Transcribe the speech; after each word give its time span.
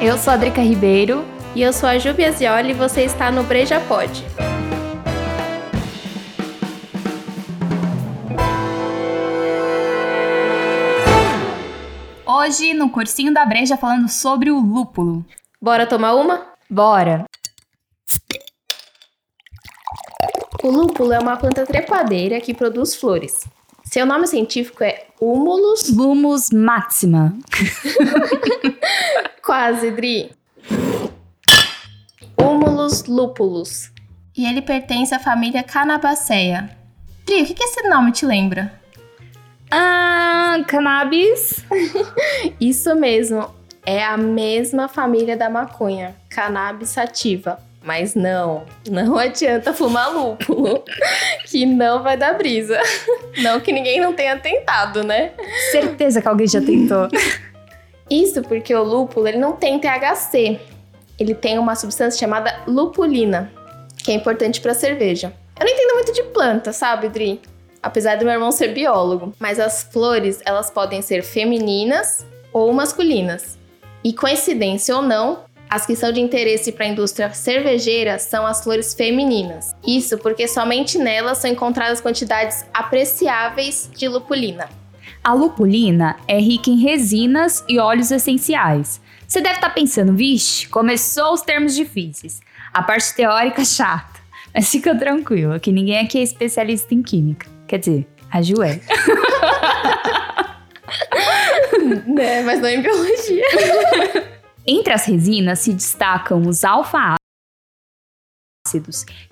Eu 0.00 0.16
sou 0.16 0.32
a 0.32 0.36
Drica 0.36 0.62
Ribeiro. 0.62 1.24
E 1.52 1.62
eu 1.62 1.72
sou 1.72 1.88
a 1.88 1.98
Ju 1.98 2.14
Biasioli 2.14 2.70
e 2.70 2.74
você 2.74 3.02
está 3.02 3.32
no 3.32 3.42
Breja 3.42 3.80
Pod. 3.80 4.24
Hoje, 12.24 12.72
no 12.72 12.90
cursinho 12.90 13.34
da 13.34 13.44
Breja, 13.44 13.76
falando 13.76 14.08
sobre 14.08 14.48
o 14.48 14.60
lúpulo. 14.60 15.24
Bora 15.60 15.88
tomar 15.88 16.14
uma? 16.14 16.54
Bora! 16.70 17.24
O 20.62 20.70
lúpulo 20.70 21.12
é 21.12 21.18
uma 21.18 21.36
planta 21.36 21.66
trepadeira 21.66 22.40
que 22.40 22.54
produz 22.54 22.94
flores. 22.94 23.40
Seu 23.90 24.06
nome 24.06 24.24
científico 24.28 24.84
é 24.84 25.06
Humulus... 25.20 25.90
Lumus 25.92 26.50
maxima. 26.50 27.36
Quase, 29.42 29.90
Dri. 29.90 30.30
Humulus 32.40 33.06
lupulus. 33.06 33.90
E 34.36 34.46
ele 34.46 34.62
pertence 34.62 35.12
à 35.12 35.18
família 35.18 35.64
Canabaceae. 35.64 36.70
Dri, 37.26 37.42
o 37.42 37.46
que, 37.46 37.52
que 37.54 37.64
esse 37.64 37.82
nome 37.88 38.12
te 38.12 38.24
lembra? 38.24 38.72
Ah, 39.68 40.58
cannabis? 40.68 41.64
Isso 42.60 42.94
mesmo. 42.94 43.52
É 43.84 44.04
a 44.04 44.16
mesma 44.16 44.86
família 44.86 45.36
da 45.36 45.50
maconha, 45.50 46.14
cannabis 46.28 46.90
sativa. 46.90 47.60
Mas 47.82 48.14
não, 48.14 48.64
não 48.88 49.16
adianta 49.18 49.72
fumar 49.72 50.12
lúpulo, 50.12 50.84
que 51.46 51.64
não 51.64 52.02
vai 52.02 52.16
dar 52.16 52.34
brisa. 52.34 52.78
Não 53.38 53.60
que 53.60 53.72
ninguém 53.72 54.00
não 54.00 54.12
tenha 54.12 54.36
tentado, 54.38 55.04
né? 55.04 55.32
Certeza 55.70 56.20
que 56.20 56.26
alguém 56.26 56.48
já 56.48 56.60
tentou. 56.60 57.08
Isso 58.10 58.42
porque 58.42 58.74
o 58.74 58.82
lúpulo 58.82 59.28
ele 59.28 59.38
não 59.38 59.52
tem 59.52 59.78
THC. 59.78 60.58
Ele 61.16 61.32
tem 61.32 61.58
uma 61.58 61.76
substância 61.76 62.18
chamada 62.18 62.60
lupulina, 62.66 63.52
que 63.98 64.10
é 64.10 64.14
importante 64.14 64.60
para 64.60 64.74
cerveja. 64.74 65.32
Eu 65.58 65.64
não 65.64 65.72
entendo 65.72 65.94
muito 65.94 66.12
de 66.12 66.22
planta, 66.24 66.72
sabe, 66.72 67.08
Dri? 67.08 67.40
Apesar 67.80 68.16
do 68.16 68.24
meu 68.24 68.34
irmão 68.34 68.50
ser 68.50 68.74
biólogo, 68.74 69.32
mas 69.38 69.60
as 69.60 69.84
flores, 69.84 70.40
elas 70.44 70.70
podem 70.70 71.00
ser 71.00 71.22
femininas 71.22 72.26
ou 72.52 72.72
masculinas. 72.72 73.58
E 74.02 74.12
coincidência 74.12 74.96
ou 74.96 75.02
não, 75.02 75.44
as 75.70 75.86
que 75.86 75.94
são 75.94 76.10
de 76.10 76.20
interesse 76.20 76.72
para 76.72 76.84
a 76.84 76.88
indústria 76.88 77.32
cervejeira 77.32 78.18
são 78.18 78.44
as 78.44 78.64
flores 78.64 78.92
femininas. 78.92 79.72
Isso 79.86 80.18
porque 80.18 80.48
somente 80.48 80.98
nelas 80.98 81.38
são 81.38 81.48
encontradas 81.48 82.00
quantidades 82.00 82.66
apreciáveis 82.74 83.88
de 83.96 84.08
lupulina. 84.08 84.68
A 85.22 85.32
lupulina 85.32 86.16
é 86.26 86.40
rica 86.40 86.70
em 86.70 86.80
resinas 86.80 87.64
e 87.68 87.78
óleos 87.78 88.10
essenciais. 88.10 89.00
Você 89.28 89.40
deve 89.40 89.56
estar 89.56 89.68
tá 89.68 89.74
pensando, 89.74 90.12
vixe, 90.12 90.66
começou 90.66 91.34
os 91.34 91.42
termos 91.42 91.76
difíceis. 91.76 92.40
A 92.74 92.82
parte 92.82 93.14
teórica 93.14 93.64
chata. 93.64 94.18
Mas 94.52 94.68
fica 94.68 94.92
tranquilo, 94.92 95.60
que 95.60 95.70
ninguém 95.70 96.00
aqui 96.00 96.18
é 96.18 96.22
especialista 96.22 96.92
em 96.92 97.02
química. 97.02 97.46
Quer 97.68 97.78
dizer, 97.78 98.08
a 98.28 98.42
Ju 98.42 98.60
é. 98.60 98.80
né, 102.06 102.42
mas 102.42 102.60
não 102.60 102.68
em 102.68 102.82
biologia. 102.82 103.44
Entre 104.72 104.92
as 104.92 105.04
resinas 105.04 105.58
se 105.58 105.72
destacam 105.72 106.42
os 106.42 106.62
alfa-ácidos, 106.62 107.18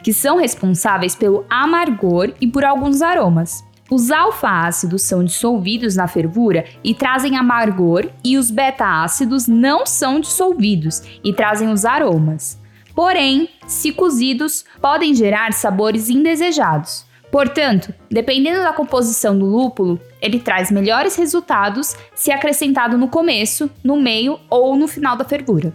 que 0.03 0.13
são 0.13 0.37
responsáveis 0.37 1.15
pelo 1.15 1.47
amargor 1.49 2.35
e 2.41 2.49
por 2.49 2.65
alguns 2.65 3.01
aromas. 3.01 3.63
Os 3.89 4.11
alfa-ácidos 4.11 5.03
são 5.03 5.23
dissolvidos 5.23 5.95
na 5.95 6.09
fervura 6.09 6.65
e 6.83 6.93
trazem 6.93 7.37
amargor, 7.37 8.11
e 8.25 8.37
os 8.37 8.51
beta-ácidos 8.51 9.47
não 9.47 9.87
são 9.87 10.19
dissolvidos 10.19 11.03
e 11.23 11.33
trazem 11.33 11.71
os 11.71 11.85
aromas. 11.85 12.61
Porém, 12.93 13.49
se 13.65 13.93
cozidos, 13.93 14.65
podem 14.81 15.15
gerar 15.15 15.53
sabores 15.53 16.11
indesejados. 16.11 17.07
Portanto, 17.31 17.93
dependendo 18.11 18.63
da 18.63 18.73
composição 18.73 19.39
do 19.39 19.45
lúpulo, 19.45 20.01
ele 20.21 20.41
traz 20.41 20.71
melhores 20.71 21.17
resultados 21.17 21.95
se 22.15 22.31
acrescentado 22.31 22.97
no 22.97 23.09
começo, 23.09 23.71
no 23.85 23.97
meio 23.97 24.39
ou 24.49 24.77
no 24.77 24.89
final 24.89 25.17
da 25.17 25.25
fervura. 25.25 25.73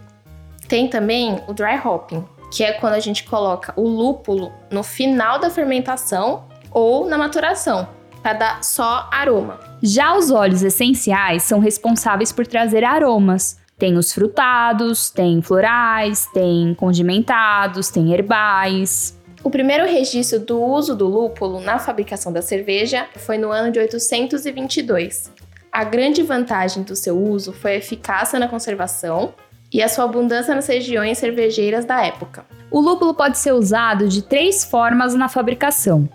Tem 0.66 0.88
também 0.88 1.40
o 1.46 1.52
dry 1.52 1.80
hopping, 1.82 2.24
que 2.50 2.64
é 2.64 2.72
quando 2.72 2.94
a 2.94 3.00
gente 3.00 3.24
coloca 3.24 3.72
o 3.76 3.86
lúpulo 3.86 4.52
no 4.70 4.82
final 4.82 5.38
da 5.38 5.50
fermentação 5.50 6.44
ou 6.70 7.08
na 7.08 7.16
maturação, 7.16 7.88
para 8.22 8.32
dar 8.32 8.64
só 8.64 9.08
aroma. 9.12 9.60
Já 9.82 10.16
os 10.16 10.30
óleos 10.30 10.62
essenciais 10.62 11.42
são 11.44 11.60
responsáveis 11.60 12.32
por 12.32 12.46
trazer 12.46 12.82
aromas. 12.82 13.58
Tem 13.78 13.96
os 13.96 14.12
frutados, 14.12 15.10
tem 15.10 15.42
florais, 15.42 16.26
tem 16.32 16.74
condimentados, 16.74 17.90
tem 17.90 18.12
herbais. 18.12 19.18
O 19.44 19.50
primeiro 19.50 19.84
registro 19.84 20.40
do 20.40 20.58
uso 20.58 20.96
do 20.96 21.06
lúpulo 21.06 21.60
na 21.60 21.78
fabricação 21.78 22.32
da 22.32 22.40
cerveja 22.40 23.06
foi 23.14 23.36
no 23.36 23.52
ano 23.52 23.70
de 23.70 23.78
822. 23.78 25.30
A 25.70 25.84
grande 25.84 26.22
vantagem 26.22 26.82
do 26.82 26.96
seu 26.96 27.22
uso 27.22 27.52
foi 27.52 27.72
a 27.72 27.76
eficácia 27.76 28.38
na 28.38 28.48
conservação 28.48 29.34
e 29.70 29.82
a 29.82 29.88
sua 29.88 30.06
abundância 30.06 30.54
nas 30.54 30.66
regiões 30.66 31.18
cervejeiras 31.18 31.84
da 31.84 32.02
época. 32.02 32.46
O 32.70 32.80
lúpulo 32.80 33.12
pode 33.12 33.36
ser 33.36 33.52
usado 33.52 34.08
de 34.08 34.22
três 34.22 34.64
formas 34.64 35.14
na 35.14 35.28
fabricação: 35.28 36.08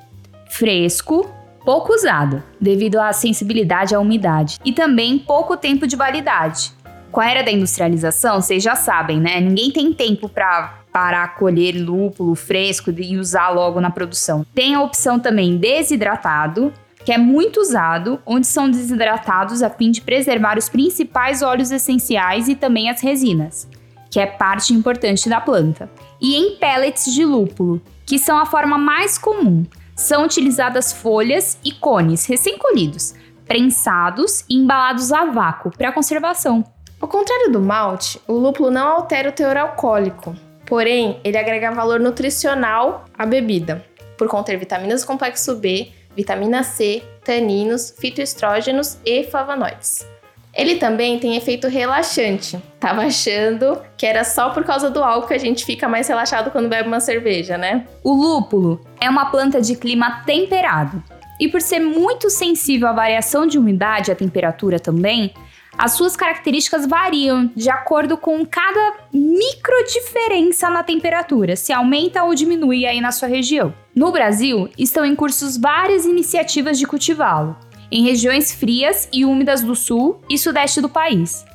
fresco, 0.49 1.29
pouco 1.63 1.93
usado, 1.93 2.41
devido 2.59 2.99
à 2.99 3.13
sensibilidade 3.13 3.93
à 3.93 3.99
umidade, 3.99 4.57
e 4.65 4.73
também 4.73 5.19
pouco 5.19 5.55
tempo 5.55 5.85
de 5.85 5.95
validade. 5.95 6.71
Com 7.11 7.21
a 7.21 7.29
era 7.29 7.43
da 7.43 7.51
industrialização, 7.51 8.41
vocês 8.41 8.63
já 8.63 8.75
sabem, 8.75 9.19
né? 9.19 9.39
Ninguém 9.39 9.71
tem 9.71 9.93
tempo 9.93 10.27
para 10.27 10.78
para 10.91 11.27
colher 11.27 11.73
lúpulo 11.73 12.35
fresco 12.35 12.91
e 12.91 13.17
usar 13.17 13.49
logo 13.49 13.79
na 13.79 13.89
produção. 13.89 14.45
Tem 14.53 14.75
a 14.75 14.81
opção 14.81 15.19
também 15.19 15.57
desidratado, 15.57 16.73
que 17.05 17.11
é 17.11 17.17
muito 17.17 17.59
usado, 17.59 18.19
onde 18.25 18.45
são 18.45 18.69
desidratados 18.69 19.63
a 19.63 19.69
fim 19.69 19.91
de 19.91 20.01
preservar 20.01 20.57
os 20.57 20.69
principais 20.69 21.41
óleos 21.41 21.71
essenciais 21.71 22.47
e 22.47 22.55
também 22.55 22.89
as 22.89 23.01
resinas, 23.01 23.67
que 24.11 24.19
é 24.19 24.25
parte 24.25 24.73
importante 24.73 25.29
da 25.29 25.39
planta. 25.39 25.89
E 26.19 26.35
em 26.35 26.57
pellets 26.57 27.13
de 27.13 27.23
lúpulo, 27.23 27.81
que 28.05 28.19
são 28.19 28.37
a 28.37 28.45
forma 28.45 28.77
mais 28.77 29.17
comum. 29.17 29.65
São 29.95 30.23
utilizadas 30.23 30.91
folhas 30.91 31.57
e 31.63 31.71
cones 31.71 32.25
recém-colhidos, 32.25 33.13
prensados 33.45 34.45
e 34.49 34.55
embalados 34.55 35.11
a 35.11 35.25
vácuo 35.25 35.71
para 35.71 35.91
conservação. 35.91 36.63
Ao 37.01 37.07
contrário 37.07 37.51
do 37.51 37.61
malte, 37.61 38.19
o 38.27 38.33
lúpulo 38.33 38.69
não 38.69 38.87
altera 38.87 39.29
o 39.29 39.31
teor 39.31 39.57
alcoólico, 39.57 40.35
Porém, 40.69 41.19
ele 41.23 41.37
agrega 41.37 41.71
valor 41.71 41.99
nutricional 41.99 43.05
à 43.17 43.25
bebida, 43.25 43.83
por 44.15 44.27
conter 44.27 44.57
vitaminas 44.57 45.01
do 45.01 45.07
complexo 45.07 45.55
B, 45.55 45.89
vitamina 46.15 46.61
C, 46.61 47.01
taninos, 47.23 47.95
fitoestrógenos 47.99 48.99
e 49.03 49.23
flavonoides. 49.23 50.07
Ele 50.53 50.75
também 50.75 51.17
tem 51.19 51.35
efeito 51.35 51.67
relaxante. 51.67 52.61
Tava 52.79 53.03
achando 53.03 53.81
que 53.97 54.05
era 54.05 54.23
só 54.23 54.49
por 54.49 54.63
causa 54.63 54.89
do 54.89 55.03
álcool 55.03 55.27
que 55.27 55.33
a 55.33 55.39
gente 55.39 55.65
fica 55.65 55.87
mais 55.87 56.07
relaxado 56.07 56.51
quando 56.51 56.69
bebe 56.69 56.87
uma 56.87 56.99
cerveja, 56.99 57.57
né? 57.57 57.87
O 58.03 58.13
lúpulo 58.13 58.81
é 58.99 59.09
uma 59.09 59.27
planta 59.27 59.61
de 59.61 59.75
clima 59.75 60.23
temperado. 60.25 61.03
E 61.39 61.47
por 61.47 61.61
ser 61.61 61.79
muito 61.79 62.29
sensível 62.29 62.87
à 62.87 62.91
variação 62.91 63.47
de 63.47 63.57
umidade 63.57 64.09
e 64.09 64.11
à 64.11 64.15
temperatura 64.15 64.79
também, 64.79 65.33
as 65.79 65.93
suas 65.93 66.13
características 66.13 66.85
variam 66.85 67.49
de 67.55 67.69
acordo 67.69 68.17
com 68.17 68.45
cada 68.45 68.95
micro 69.13 69.73
diferença 69.87 70.69
na 70.69 70.83
temperatura, 70.83 71.55
se 71.55 71.71
aumenta 71.71 72.21
ou 72.21 72.35
diminui 72.35 72.85
aí 72.85 72.99
na 72.99 73.13
sua 73.13 73.29
região. 73.29 73.73
No 73.95 74.11
Brasil, 74.11 74.67
estão 74.77 75.05
em 75.05 75.15
cursos 75.15 75.55
várias 75.55 76.05
iniciativas 76.05 76.77
de 76.77 76.85
cultivá-lo, 76.85 77.55
em 77.89 78.03
regiões 78.03 78.53
frias 78.53 79.07
e 79.13 79.23
úmidas 79.23 79.61
do 79.61 79.73
sul 79.73 80.19
e 80.29 80.37
sudeste 80.37 80.81
do 80.81 80.89
país. 80.89 81.45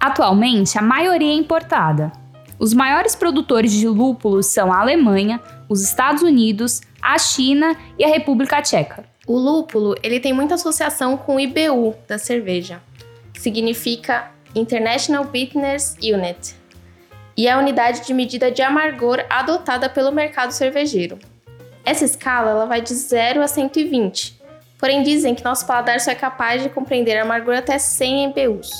Atualmente, 0.00 0.76
a 0.76 0.82
maioria 0.82 1.30
é 1.30 1.36
importada. 1.36 2.10
Os 2.58 2.74
maiores 2.74 3.14
produtores 3.14 3.70
de 3.70 3.86
lúpulos 3.86 4.46
são 4.46 4.72
a 4.72 4.80
Alemanha, 4.80 5.40
os 5.68 5.82
Estados 5.82 6.24
Unidos, 6.24 6.80
a 7.00 7.16
China 7.16 7.76
e 7.96 8.04
a 8.04 8.08
República 8.08 8.60
Tcheca. 8.60 9.04
O 9.24 9.38
lúpulo 9.38 9.94
ele 10.02 10.18
tem 10.18 10.32
muita 10.32 10.56
associação 10.56 11.16
com 11.16 11.36
o 11.36 11.40
IBU 11.40 11.94
da 12.08 12.18
cerveja, 12.18 12.82
significa 13.38 14.30
International 14.54 15.24
Bitterness 15.24 15.96
Unit, 16.02 16.56
e 17.36 17.46
é 17.46 17.52
a 17.52 17.58
unidade 17.58 18.04
de 18.04 18.12
medida 18.12 18.50
de 18.50 18.62
amargor 18.62 19.24
adotada 19.30 19.88
pelo 19.88 20.10
mercado 20.10 20.50
cervejeiro. 20.50 21.18
Essa 21.84 22.04
escala 22.04 22.50
ela 22.50 22.66
vai 22.66 22.80
de 22.80 22.92
0 22.92 23.40
a 23.40 23.46
120, 23.46 24.40
porém 24.78 25.02
dizem 25.02 25.34
que 25.34 25.44
nosso 25.44 25.66
paladar 25.66 26.00
só 26.00 26.10
é 26.10 26.14
capaz 26.14 26.62
de 26.62 26.68
compreender 26.68 27.16
amargor 27.16 27.56
até 27.56 27.78
100 27.78 28.30
IBUs. 28.30 28.70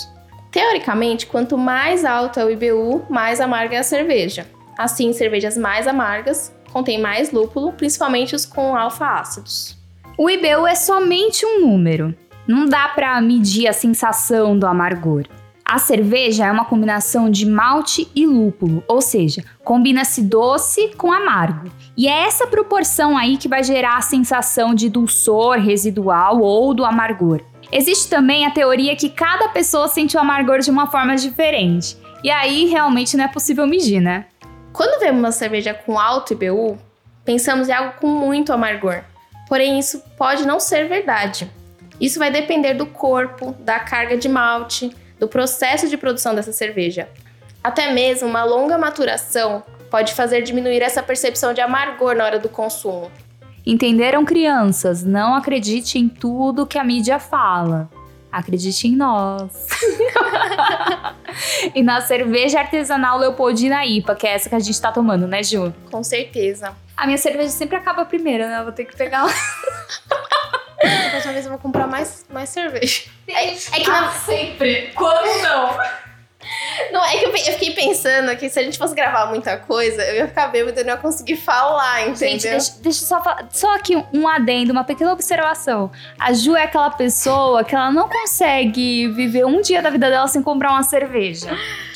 Teoricamente, 0.50 1.26
quanto 1.26 1.56
mais 1.56 2.04
alto 2.04 2.40
é 2.40 2.44
o 2.44 2.50
IBU, 2.50 3.06
mais 3.08 3.40
amarga 3.40 3.76
é 3.76 3.78
a 3.78 3.84
cerveja. 3.84 4.46
Assim, 4.76 5.12
cervejas 5.12 5.56
mais 5.56 5.86
amargas 5.86 6.52
contêm 6.72 7.00
mais 7.00 7.30
lúpulo, 7.30 7.72
principalmente 7.72 8.34
os 8.34 8.44
com 8.44 8.76
alfa-ácidos. 8.76 9.76
O 10.16 10.28
IBU 10.28 10.66
é 10.66 10.74
somente 10.74 11.46
um 11.46 11.60
número, 11.60 12.14
Não 12.48 12.64
dá 12.66 12.88
para 12.88 13.20
medir 13.20 13.68
a 13.68 13.74
sensação 13.74 14.58
do 14.58 14.66
amargor. 14.66 15.24
A 15.62 15.76
cerveja 15.76 16.46
é 16.46 16.50
uma 16.50 16.64
combinação 16.64 17.28
de 17.30 17.44
malte 17.44 18.10
e 18.16 18.24
lúpulo, 18.24 18.82
ou 18.88 19.02
seja, 19.02 19.44
combina-se 19.62 20.22
doce 20.22 20.94
com 20.96 21.12
amargo. 21.12 21.70
E 21.94 22.08
é 22.08 22.22
essa 22.26 22.46
proporção 22.46 23.18
aí 23.18 23.36
que 23.36 23.48
vai 23.48 23.62
gerar 23.62 23.98
a 23.98 24.00
sensação 24.00 24.74
de 24.74 24.88
dulçor 24.88 25.58
residual 25.58 26.40
ou 26.40 26.72
do 26.72 26.86
amargor. 26.86 27.42
Existe 27.70 28.08
também 28.08 28.46
a 28.46 28.50
teoria 28.50 28.96
que 28.96 29.10
cada 29.10 29.50
pessoa 29.50 29.86
sente 29.86 30.16
o 30.16 30.20
amargor 30.20 30.60
de 30.60 30.70
uma 30.70 30.86
forma 30.86 31.16
diferente. 31.16 31.98
E 32.24 32.30
aí 32.30 32.64
realmente 32.64 33.14
não 33.14 33.26
é 33.26 33.28
possível 33.28 33.66
medir, 33.66 34.00
né? 34.00 34.24
Quando 34.72 34.98
vemos 35.00 35.18
uma 35.18 35.32
cerveja 35.32 35.74
com 35.74 35.98
alto 35.98 36.32
IBU, 36.32 36.78
pensamos 37.26 37.68
em 37.68 37.72
algo 37.72 37.92
com 38.00 38.06
muito 38.06 38.54
amargor. 38.54 39.02
Porém, 39.46 39.78
isso 39.78 40.02
pode 40.16 40.46
não 40.46 40.58
ser 40.58 40.88
verdade. 40.88 41.57
Isso 42.00 42.18
vai 42.18 42.30
depender 42.30 42.74
do 42.74 42.86
corpo, 42.86 43.54
da 43.60 43.78
carga 43.78 44.16
de 44.16 44.28
malte, 44.28 44.94
do 45.18 45.28
processo 45.28 45.88
de 45.88 45.96
produção 45.96 46.34
dessa 46.34 46.52
cerveja. 46.52 47.08
Até 47.62 47.92
mesmo 47.92 48.28
uma 48.28 48.44
longa 48.44 48.78
maturação 48.78 49.62
pode 49.90 50.14
fazer 50.14 50.42
diminuir 50.42 50.82
essa 50.82 51.02
percepção 51.02 51.52
de 51.52 51.60
amargor 51.60 52.14
na 52.14 52.24
hora 52.24 52.38
do 52.38 52.48
consumo. 52.48 53.10
Entenderam, 53.66 54.24
crianças? 54.24 55.02
Não 55.04 55.34
acredite 55.34 55.98
em 55.98 56.08
tudo 56.08 56.66
que 56.66 56.78
a 56.78 56.84
mídia 56.84 57.18
fala. 57.18 57.90
Acredite 58.30 58.86
em 58.86 58.96
nós. 58.96 59.66
e 61.74 61.82
na 61.82 62.00
cerveja 62.00 62.60
artesanal 62.60 63.18
Leopoldina 63.18 63.84
IPA, 63.84 64.14
que 64.14 64.26
é 64.26 64.34
essa 64.34 64.48
que 64.48 64.54
a 64.54 64.58
gente 64.58 64.80
tá 64.80 64.92
tomando, 64.92 65.26
né, 65.26 65.42
Ju? 65.42 65.74
Com 65.90 66.02
certeza. 66.04 66.74
A 66.96 67.06
minha 67.06 67.18
cerveja 67.18 67.50
sempre 67.50 67.76
acaba 67.76 68.04
primeiro, 68.04 68.44
né? 68.44 68.60
Eu 68.60 68.64
vou 68.64 68.72
ter 68.72 68.84
que 68.84 68.96
pegar 68.96 69.24
próxima 71.28 71.32
vez 71.32 71.44
eu 71.44 71.50
vou 71.50 71.60
comprar 71.60 71.86
mais, 71.86 72.24
mais 72.30 72.48
cerveja. 72.48 73.04
É, 73.28 73.50
é 73.50 73.54
que 73.54 73.88
na... 73.88 74.10
sempre. 74.10 74.92
Quando 74.94 75.42
não? 75.42 75.76
Não, 76.92 77.04
é 77.04 77.18
que 77.18 77.24
eu, 77.26 77.30
eu, 77.30 77.52
fiquei 77.58 77.72
pensando 77.72 78.34
que 78.36 78.48
se 78.48 78.58
a 78.58 78.62
gente 78.62 78.78
fosse 78.78 78.94
gravar 78.94 79.26
muita 79.26 79.58
coisa, 79.58 80.00
eu 80.04 80.14
ia 80.14 80.28
ficar 80.28 80.46
bêbada 80.46 80.80
e 80.80 80.84
não 80.84 80.92
ia 80.92 80.96
conseguir 80.96 81.36
falar, 81.36 82.02
entendeu? 82.02 82.16
Gente, 82.16 82.48
deixa, 82.48 82.72
deixa 82.80 83.04
eu 83.04 83.08
só 83.08 83.22
falar. 83.22 83.48
Só 83.50 83.74
aqui 83.74 83.96
um 84.14 84.26
adendo, 84.26 84.72
uma 84.72 84.84
pequena 84.84 85.12
observação. 85.12 85.90
A 86.18 86.32
Ju 86.32 86.56
é 86.56 86.62
aquela 86.62 86.90
pessoa 86.90 87.64
que 87.64 87.74
ela 87.74 87.90
não 87.90 88.08
consegue 88.08 89.08
viver 89.08 89.44
um 89.44 89.60
dia 89.60 89.82
da 89.82 89.90
vida 89.90 90.08
dela 90.08 90.28
sem 90.28 90.40
comprar 90.40 90.70
uma 90.70 90.84
cerveja. 90.84 91.50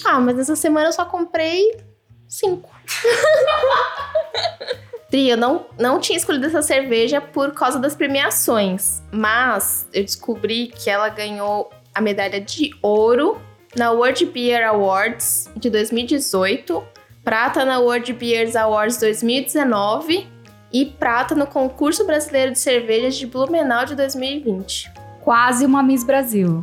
Ah, 0.04 0.18
mas 0.20 0.38
essa 0.38 0.56
semana 0.56 0.88
eu 0.88 0.92
só 0.92 1.04
comprei 1.04 1.80
cinco. 2.28 2.68
Tri, 5.12 5.28
eu 5.28 5.36
não, 5.36 5.66
não 5.78 6.00
tinha 6.00 6.16
escolhido 6.16 6.46
essa 6.46 6.62
cerveja 6.62 7.20
por 7.20 7.52
causa 7.52 7.78
das 7.78 7.94
premiações, 7.94 9.02
mas 9.12 9.86
eu 9.92 10.02
descobri 10.02 10.68
que 10.68 10.88
ela 10.88 11.10
ganhou 11.10 11.70
a 11.94 12.00
medalha 12.00 12.40
de 12.40 12.70
ouro 12.80 13.38
na 13.76 13.90
World 13.90 14.24
Beer 14.24 14.66
Awards 14.66 15.50
de 15.54 15.68
2018, 15.68 16.82
prata 17.22 17.62
na 17.62 17.78
World 17.78 18.10
Beers 18.14 18.56
Awards 18.56 18.96
2019 19.00 20.26
e 20.72 20.86
prata 20.86 21.34
no 21.34 21.46
concurso 21.46 22.06
brasileiro 22.06 22.52
de 22.52 22.58
cervejas 22.58 23.14
de 23.14 23.26
Blumenau 23.26 23.84
de 23.84 23.94
2020. 23.94 24.90
Quase 25.20 25.66
uma 25.66 25.82
Miss 25.82 26.04
Brasil. 26.04 26.62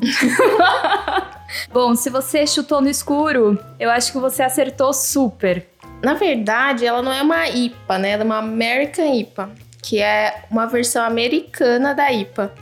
Bom, 1.72 1.94
se 1.94 2.10
você 2.10 2.48
chutou 2.48 2.82
no 2.82 2.90
escuro, 2.90 3.64
eu 3.80 3.92
acho 3.92 4.12
que 4.12 4.18
você 4.18 4.42
acertou 4.42 4.92
super. 4.92 5.68
Na 6.02 6.14
verdade, 6.14 6.86
ela 6.86 7.02
não 7.02 7.12
é 7.12 7.22
uma 7.22 7.48
IPA, 7.50 7.98
né? 7.98 8.12
Ela 8.12 8.24
é 8.24 8.26
uma 8.26 8.38
American 8.38 9.14
IPA, 9.14 9.50
que 9.82 10.02
é 10.02 10.44
uma 10.50 10.66
versão 10.66 11.04
americana 11.04 11.94
da 11.94 12.12
IPA. 12.12 12.54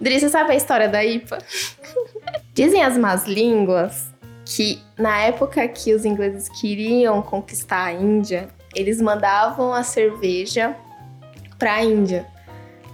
Dri, 0.00 0.20
você 0.20 0.28
sabe 0.28 0.52
a 0.52 0.54
história 0.54 0.88
da 0.88 1.02
IPA? 1.04 1.38
Dizem 2.52 2.82
as 2.82 2.98
más 2.98 3.24
línguas 3.24 4.12
que 4.44 4.80
na 4.96 5.18
época 5.22 5.66
que 5.68 5.94
os 5.94 6.04
ingleses 6.04 6.48
queriam 6.60 7.20
conquistar 7.22 7.86
a 7.86 7.92
Índia, 7.92 8.48
eles 8.74 9.00
mandavam 9.00 9.72
a 9.72 9.82
cerveja 9.82 10.76
para 11.58 11.74
a 11.74 11.84
Índia. 11.84 12.26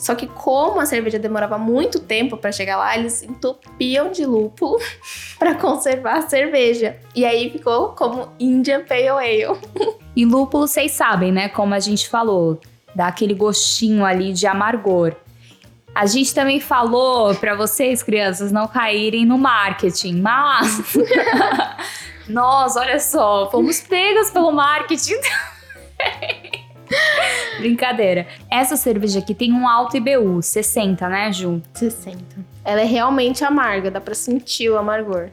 Só 0.03 0.17
que 0.17 0.27
como 0.27 0.81
a 0.81 0.85
cerveja 0.85 1.17
demorava 1.17 1.57
muito 1.57 2.01
tempo 2.01 2.37
para 2.37 2.51
chegar 2.51 2.77
lá, 2.77 2.99
eles 2.99 3.23
entupiam 3.23 4.11
de 4.11 4.27
lúpulo 4.27 4.77
para 5.39 5.55
conservar 5.55 6.19
a 6.19 6.29
cerveja. 6.29 6.97
E 7.15 7.25
aí 7.25 7.49
ficou 7.51 7.91
como 7.91 8.33
Indian 8.41 8.85
Pale 8.85 9.09
Ale. 9.09 9.47
E 10.15 10.27
lúpulo, 10.27 10.67
vocês 10.67 10.93
sabem, 10.93 11.33
né? 11.33 11.49
Como 11.49 11.73
a 11.73 11.81
gente 11.81 12.07
falou, 12.07 12.61
dá 12.95 13.07
aquele 13.07 13.33
gostinho 13.33 14.05
ali 14.05 14.35
de 14.35 14.47
amargor. 14.47 15.15
A 15.95 16.05
gente 16.05 16.35
também 16.35 16.61
falou 16.61 17.35
para 17.37 17.55
vocês, 17.55 18.03
crianças, 18.03 18.53
não 18.53 18.67
caírem 18.67 19.25
no 19.25 19.39
marketing, 19.39 20.21
mas 20.21 20.95
nós, 22.29 22.77
olha 22.77 23.01
só, 23.01 23.49
fomos 23.51 23.81
pegas 23.81 24.31
pelo 24.31 24.53
marketing. 24.53 25.21
Brincadeira. 27.63 28.27
Essa 28.51 28.77
cerveja 28.77 29.21
aqui 29.21 29.35
tem 29.35 29.53
um 29.53 29.69
alto 29.69 29.97
IBU, 29.97 30.43
60, 30.43 31.09
né, 31.09 31.33
Ju? 31.33 31.63
60. 31.75 32.19
Ela 32.65 32.81
é 32.81 32.85
realmente 32.85 33.45
amarga, 33.45 33.89
dá 33.89 34.01
pra 34.01 34.15
sentir 34.15 34.69
o 34.69 34.77
amargor. 34.77 35.29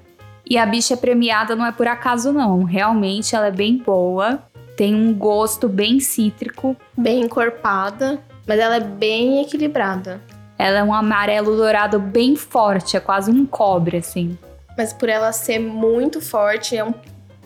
E 0.47 0.55
a 0.55 0.65
bicha 0.65 0.95
premiada 0.95 1.55
não 1.55 1.65
é 1.65 1.71
por 1.71 1.87
acaso, 1.87 2.31
não. 2.31 2.63
Realmente 2.63 3.35
ela 3.35 3.47
é 3.47 3.51
bem 3.51 3.77
boa. 3.77 4.43
Tem 4.77 4.93
um 4.93 5.11
gosto 5.11 5.67
bem 5.67 5.99
cítrico. 5.99 6.77
Bem 6.95 7.21
encorpada, 7.21 8.19
mas 8.47 8.59
ela 8.59 8.75
é 8.75 8.79
bem 8.79 9.41
equilibrada. 9.41 10.21
Ela 10.57 10.79
é 10.79 10.83
um 10.83 10.93
amarelo 10.93 11.55
dourado 11.55 11.99
bem 11.99 12.35
forte, 12.35 12.95
é 12.95 12.99
quase 12.99 13.31
um 13.31 13.45
cobre, 13.45 13.97
assim. 13.97 14.37
Mas 14.77 14.93
por 14.93 15.09
ela 15.09 15.31
ser 15.31 15.57
muito 15.57 16.21
forte, 16.21 16.77
é 16.77 16.83
um, 16.83 16.93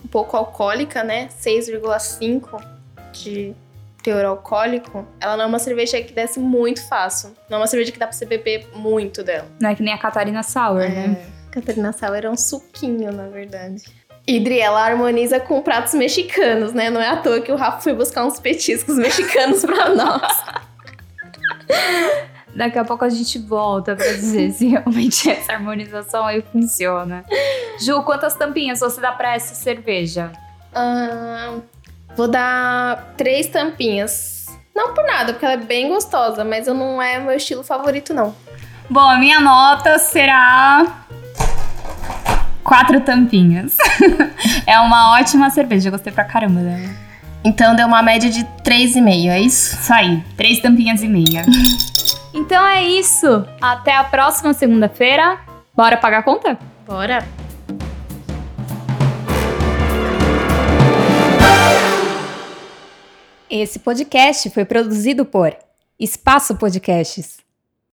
um 0.04 0.08
pouco 0.10 0.36
alcoólica, 0.36 1.02
né? 1.02 1.28
6,5 1.28 2.62
de 3.12 3.54
teor 4.04 4.24
alcoólico, 4.26 5.06
ela 5.18 5.36
não 5.36 5.44
é 5.44 5.46
uma 5.46 5.58
cerveja 5.58 6.00
que 6.02 6.12
desce 6.12 6.38
muito 6.38 6.86
fácil. 6.86 7.34
Não 7.48 7.56
é 7.56 7.60
uma 7.62 7.66
cerveja 7.66 7.90
que 7.90 7.98
dá 7.98 8.06
pra 8.06 8.12
você 8.12 8.26
beber 8.26 8.68
muito 8.76 9.24
dela. 9.24 9.48
Não 9.58 9.70
é 9.70 9.74
que 9.74 9.82
nem 9.82 9.94
a 9.94 9.98
Catarina 9.98 10.42
Sour, 10.42 10.82
é. 10.82 10.88
né? 10.88 11.26
Catarina 11.50 11.90
Sour 11.92 12.18
é 12.22 12.30
um 12.30 12.36
suquinho, 12.36 13.10
na 13.10 13.28
verdade. 13.28 13.82
Idri, 14.26 14.60
ela 14.60 14.84
harmoniza 14.84 15.40
com 15.40 15.60
pratos 15.62 15.94
mexicanos, 15.94 16.72
né? 16.72 16.90
Não 16.90 17.00
é 17.00 17.08
à 17.08 17.16
toa 17.16 17.40
que 17.40 17.50
o 17.50 17.56
Rafa 17.56 17.80
foi 17.80 17.94
buscar 17.94 18.24
uns 18.24 18.38
petiscos 18.38 18.96
mexicanos 18.96 19.64
pra 19.64 19.88
nós. 19.96 20.44
Daqui 22.54 22.78
a 22.78 22.84
pouco 22.84 23.04
a 23.04 23.08
gente 23.08 23.38
volta 23.38 23.96
pra 23.96 24.06
dizer 24.06 24.52
se 24.52 24.68
realmente 24.68 25.28
essa 25.30 25.52
harmonização 25.52 26.24
aí 26.26 26.42
funciona. 26.52 27.24
Ju, 27.80 28.02
quantas 28.02 28.34
tampinhas 28.34 28.80
você 28.80 29.00
dá 29.00 29.12
pra 29.12 29.34
essa 29.34 29.54
cerveja? 29.54 30.30
Uh, 30.72 31.62
Vou 32.16 32.28
dar 32.28 33.14
três 33.16 33.48
tampinhas. 33.48 34.46
Não 34.74 34.94
por 34.94 35.04
nada, 35.04 35.32
porque 35.32 35.44
ela 35.44 35.54
é 35.54 35.58
bem 35.58 35.88
gostosa, 35.88 36.44
mas 36.44 36.66
eu 36.66 36.74
não 36.74 37.00
é 37.00 37.18
meu 37.18 37.36
estilo 37.36 37.62
favorito, 37.62 38.12
não. 38.12 38.34
Bom, 38.88 39.00
a 39.00 39.18
minha 39.18 39.40
nota 39.40 39.98
será. 39.98 41.04
Quatro 42.62 43.00
tampinhas. 43.00 43.76
é 44.66 44.78
uma 44.80 45.18
ótima 45.18 45.50
cerveja, 45.50 45.90
gostei 45.90 46.12
pra 46.12 46.24
caramba 46.24 46.60
dela. 46.60 47.04
Então 47.44 47.76
deu 47.76 47.86
uma 47.86 48.02
média 48.02 48.30
de 48.30 48.42
3,5, 48.64 49.28
é 49.28 49.40
isso? 49.40 49.76
Isso 49.76 49.92
aí, 49.92 50.22
três 50.36 50.60
tampinhas 50.60 51.02
e 51.02 51.08
meia. 51.08 51.44
então 52.32 52.66
é 52.66 52.82
isso. 52.82 53.46
Até 53.60 53.94
a 53.94 54.04
próxima 54.04 54.54
segunda-feira. 54.54 55.38
Bora 55.76 55.96
pagar 55.96 56.18
a 56.18 56.22
conta? 56.22 56.58
Bora! 56.86 57.24
Esse 63.56 63.78
podcast 63.78 64.50
foi 64.50 64.64
produzido 64.64 65.24
por 65.24 65.56
Espaço 65.96 66.56
Podcasts. 66.56 67.43